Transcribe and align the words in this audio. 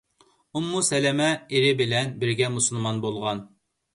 ئۇممۇ 0.59 0.79
سەلەمە— 0.87 1.27
ئېرى 1.57 1.69
بىلەن 1.83 2.09
بىرگە 2.23 2.49
مۇسۇلمان 2.57 3.05
بولغان. 3.07 3.45